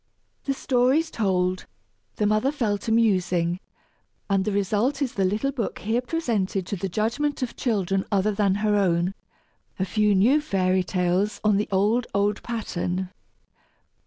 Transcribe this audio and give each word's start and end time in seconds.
The 0.45 0.55
stories 0.55 1.11
told, 1.11 1.67
the 2.15 2.25
mother 2.25 2.51
fell 2.51 2.79
to 2.79 2.91
musing, 2.91 3.59
and 4.31 4.45
the 4.45 4.51
result 4.51 4.99
is 4.99 5.13
the 5.13 5.23
little 5.23 5.51
book 5.51 5.77
here 5.77 6.01
presented 6.01 6.65
to 6.65 6.75
the 6.75 6.89
judgment 6.89 7.43
of 7.43 7.55
children 7.55 8.05
other 8.11 8.31
than 8.31 8.55
her 8.65 8.75
own 8.75 9.13
a 9.77 9.85
few 9.85 10.15
new 10.15 10.41
fairy 10.41 10.81
tales, 10.83 11.39
on 11.43 11.57
the 11.57 11.69
old, 11.71 12.07
old 12.15 12.41
pattern! 12.41 13.11